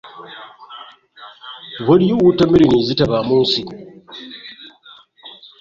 Waliyo 1.87 2.15
wootameroni 2.21 2.75
ezitabaamu 2.81 3.33
nsingo 3.43 3.75